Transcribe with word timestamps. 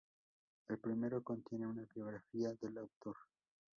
El 0.67 0.79
primero 0.79 1.23
contiene 1.23 1.67
una 1.67 1.85
biografía 1.93 2.55
del 2.59 2.79
autor. 2.79 3.15